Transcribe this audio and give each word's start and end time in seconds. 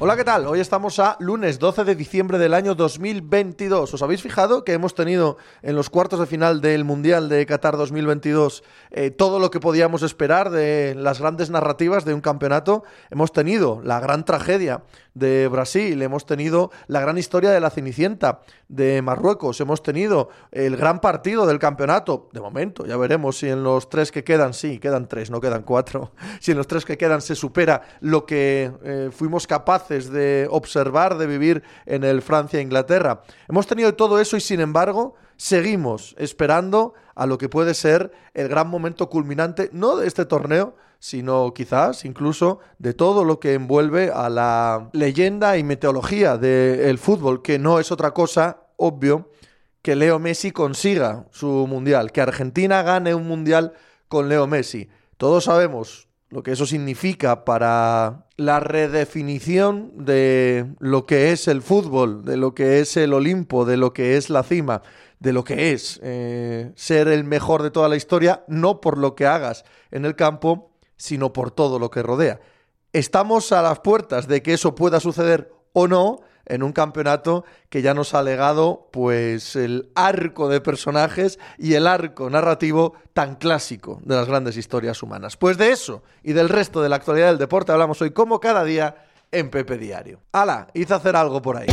Hola, 0.00 0.16
¿qué 0.16 0.24
tal? 0.24 0.48
Hoy 0.48 0.58
estamos 0.58 0.98
a 0.98 1.16
lunes 1.20 1.60
12 1.60 1.84
de 1.84 1.94
diciembre 1.94 2.36
del 2.36 2.52
año 2.52 2.74
2022. 2.74 3.94
¿Os 3.94 4.02
habéis 4.02 4.22
fijado 4.22 4.64
que 4.64 4.72
hemos 4.72 4.96
tenido 4.96 5.36
en 5.62 5.76
los 5.76 5.88
cuartos 5.88 6.18
de 6.18 6.26
final 6.26 6.60
del 6.60 6.82
Mundial 6.82 7.28
de 7.28 7.46
Qatar 7.46 7.76
2022 7.76 8.64
eh, 8.90 9.12
todo 9.12 9.38
lo 9.38 9.52
que 9.52 9.60
podíamos 9.60 10.02
esperar 10.02 10.50
de 10.50 10.96
las 10.96 11.20
grandes 11.20 11.48
narrativas 11.48 12.04
de 12.04 12.12
un 12.12 12.20
campeonato? 12.20 12.82
Hemos 13.12 13.30
tenido 13.30 13.80
la 13.84 14.00
gran 14.00 14.24
tragedia 14.24 14.82
de 15.14 15.46
Brasil, 15.46 16.02
hemos 16.02 16.26
tenido 16.26 16.72
la 16.88 17.00
gran 17.00 17.16
historia 17.16 17.52
de 17.52 17.60
la 17.60 17.70
Cenicienta 17.70 18.40
de 18.68 19.00
Marruecos, 19.00 19.60
hemos 19.60 19.80
tenido 19.84 20.28
el 20.50 20.76
gran 20.76 21.00
partido 21.00 21.46
del 21.46 21.60
campeonato, 21.60 22.28
de 22.32 22.40
momento, 22.40 22.84
ya 22.84 22.96
veremos 22.96 23.38
si 23.38 23.48
en 23.48 23.62
los 23.62 23.88
tres 23.88 24.10
que 24.10 24.24
quedan, 24.24 24.54
sí, 24.54 24.80
quedan 24.80 25.06
tres, 25.06 25.30
no 25.30 25.40
quedan 25.40 25.62
cuatro, 25.62 26.10
si 26.40 26.50
en 26.50 26.58
los 26.58 26.66
tres 26.66 26.84
que 26.84 26.98
quedan 26.98 27.20
se 27.20 27.36
supera 27.36 27.82
lo 28.00 28.26
que 28.26 28.72
eh, 28.82 29.10
fuimos 29.12 29.46
capaces 29.46 29.83
de 29.88 30.46
observar, 30.50 31.18
de 31.18 31.26
vivir 31.26 31.62
en 31.86 32.04
el 32.04 32.22
Francia-Inglaterra. 32.22 33.22
Hemos 33.48 33.66
tenido 33.66 33.94
todo 33.94 34.20
eso 34.20 34.36
y 34.36 34.40
sin 34.40 34.60
embargo 34.60 35.14
seguimos 35.36 36.14
esperando 36.18 36.94
a 37.14 37.26
lo 37.26 37.38
que 37.38 37.48
puede 37.48 37.74
ser 37.74 38.12
el 38.34 38.48
gran 38.48 38.68
momento 38.68 39.08
culminante, 39.08 39.70
no 39.72 39.96
de 39.96 40.06
este 40.06 40.24
torneo, 40.24 40.76
sino 40.98 41.52
quizás 41.52 42.04
incluso 42.04 42.60
de 42.78 42.94
todo 42.94 43.24
lo 43.24 43.38
que 43.38 43.54
envuelve 43.54 44.10
a 44.10 44.30
la 44.30 44.88
leyenda 44.92 45.58
y 45.58 45.62
meteorología 45.62 46.38
del 46.38 46.98
fútbol, 46.98 47.42
que 47.42 47.58
no 47.58 47.78
es 47.78 47.92
otra 47.92 48.12
cosa, 48.12 48.60
obvio, 48.76 49.30
que 49.82 49.96
Leo 49.96 50.18
Messi 50.18 50.50
consiga 50.50 51.26
su 51.30 51.66
mundial, 51.68 52.10
que 52.10 52.22
Argentina 52.22 52.82
gane 52.82 53.14
un 53.14 53.28
mundial 53.28 53.74
con 54.08 54.30
Leo 54.30 54.46
Messi. 54.46 54.88
Todos 55.18 55.44
sabemos 55.44 56.08
lo 56.30 56.42
que 56.42 56.52
eso 56.52 56.66
significa 56.66 57.44
para 57.44 58.26
la 58.36 58.60
redefinición 58.60 60.04
de 60.04 60.66
lo 60.80 61.06
que 61.06 61.32
es 61.32 61.48
el 61.48 61.62
fútbol, 61.62 62.24
de 62.24 62.36
lo 62.36 62.54
que 62.54 62.80
es 62.80 62.96
el 62.96 63.12
Olimpo, 63.12 63.64
de 63.64 63.76
lo 63.76 63.92
que 63.92 64.16
es 64.16 64.30
la 64.30 64.42
cima, 64.42 64.82
de 65.20 65.32
lo 65.32 65.44
que 65.44 65.72
es 65.72 66.00
eh, 66.02 66.72
ser 66.74 67.08
el 67.08 67.24
mejor 67.24 67.62
de 67.62 67.70
toda 67.70 67.88
la 67.88 67.96
historia, 67.96 68.44
no 68.48 68.80
por 68.80 68.98
lo 68.98 69.14
que 69.14 69.26
hagas 69.26 69.64
en 69.90 70.04
el 70.04 70.16
campo, 70.16 70.72
sino 70.96 71.32
por 71.32 71.50
todo 71.50 71.78
lo 71.78 71.90
que 71.90 72.02
rodea. 72.02 72.40
Estamos 72.92 73.52
a 73.52 73.62
las 73.62 73.80
puertas 73.80 74.28
de 74.28 74.42
que 74.42 74.54
eso 74.54 74.74
pueda 74.74 75.00
suceder 75.00 75.52
o 75.72 75.88
no 75.88 76.20
en 76.46 76.62
un 76.62 76.72
campeonato 76.72 77.44
que 77.68 77.82
ya 77.82 77.94
nos 77.94 78.14
ha 78.14 78.22
legado 78.22 78.88
pues 78.92 79.56
el 79.56 79.90
arco 79.94 80.48
de 80.48 80.60
personajes 80.60 81.38
y 81.58 81.74
el 81.74 81.86
arco 81.86 82.30
narrativo 82.30 82.94
tan 83.12 83.36
clásico 83.36 84.00
de 84.04 84.16
las 84.16 84.26
grandes 84.26 84.56
historias 84.56 85.02
humanas. 85.02 85.36
Pues 85.36 85.58
de 85.58 85.70
eso 85.70 86.02
y 86.22 86.32
del 86.32 86.48
resto 86.48 86.82
de 86.82 86.88
la 86.88 86.96
actualidad 86.96 87.28
del 87.28 87.38
deporte 87.38 87.72
hablamos 87.72 88.00
hoy 88.02 88.10
como 88.10 88.40
cada 88.40 88.64
día 88.64 88.96
en 89.30 89.50
Pepe 89.50 89.78
Diario. 89.78 90.20
¡Hala! 90.32 90.68
Hice 90.74 90.94
hacer 90.94 91.16
algo 91.16 91.42
por 91.42 91.56
ahí. 91.56 91.66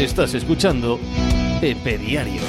Estás 0.00 0.34
escuchando 0.34 0.98
Pepe 1.60 1.98
Diario. 1.98 2.42